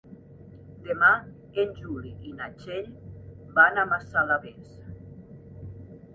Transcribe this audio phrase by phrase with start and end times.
[0.87, 1.09] Demà
[1.63, 2.89] en Juli i na Txell
[3.61, 4.75] van a Massalavés.